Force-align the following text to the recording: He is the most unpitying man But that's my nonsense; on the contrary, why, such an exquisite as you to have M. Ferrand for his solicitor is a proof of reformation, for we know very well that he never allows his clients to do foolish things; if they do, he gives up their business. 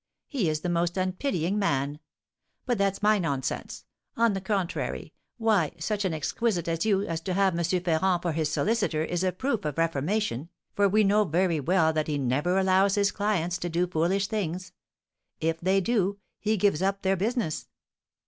He 0.27 0.49
is 0.49 0.61
the 0.61 0.67
most 0.67 0.97
unpitying 0.97 1.59
man 1.59 1.99
But 2.65 2.79
that's 2.79 3.03
my 3.03 3.19
nonsense; 3.19 3.85
on 4.17 4.33
the 4.33 4.41
contrary, 4.41 5.13
why, 5.37 5.73
such 5.77 6.05
an 6.05 6.11
exquisite 6.11 6.67
as 6.67 6.87
you 6.87 7.05
to 7.05 7.33
have 7.35 7.55
M. 7.55 7.63
Ferrand 7.63 8.23
for 8.23 8.31
his 8.31 8.49
solicitor 8.49 9.03
is 9.03 9.23
a 9.23 9.31
proof 9.31 9.63
of 9.63 9.77
reformation, 9.77 10.49
for 10.73 10.89
we 10.89 11.03
know 11.03 11.23
very 11.23 11.59
well 11.59 11.93
that 11.93 12.07
he 12.07 12.17
never 12.17 12.57
allows 12.57 12.95
his 12.95 13.11
clients 13.11 13.59
to 13.59 13.69
do 13.69 13.85
foolish 13.85 14.25
things; 14.25 14.71
if 15.39 15.61
they 15.61 15.79
do, 15.79 16.17
he 16.39 16.57
gives 16.57 16.81
up 16.81 17.03
their 17.03 17.15
business. 17.15 17.67